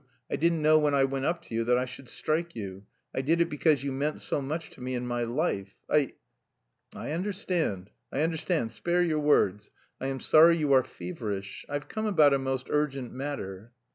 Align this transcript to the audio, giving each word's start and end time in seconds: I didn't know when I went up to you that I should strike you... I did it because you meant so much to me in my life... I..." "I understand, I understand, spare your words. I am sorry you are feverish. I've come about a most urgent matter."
I 0.31 0.35
didn't 0.35 0.63
know 0.63 0.79
when 0.79 0.95
I 0.95 1.03
went 1.03 1.25
up 1.25 1.43
to 1.43 1.53
you 1.53 1.63
that 1.65 1.77
I 1.77 1.85
should 1.85 2.09
strike 2.09 2.55
you... 2.55 2.87
I 3.13 3.21
did 3.21 3.39
it 3.39 3.51
because 3.51 3.83
you 3.83 3.91
meant 3.91 4.19
so 4.19 4.41
much 4.41 4.71
to 4.71 4.81
me 4.81 4.95
in 4.95 5.05
my 5.05 5.21
life... 5.21 5.75
I..." 5.87 6.13
"I 6.95 7.11
understand, 7.11 7.91
I 8.11 8.21
understand, 8.21 8.71
spare 8.71 9.03
your 9.03 9.19
words. 9.19 9.69
I 9.99 10.07
am 10.07 10.19
sorry 10.19 10.57
you 10.57 10.73
are 10.73 10.83
feverish. 10.83 11.67
I've 11.69 11.87
come 11.87 12.07
about 12.07 12.33
a 12.33 12.39
most 12.39 12.65
urgent 12.71 13.13
matter." 13.13 13.73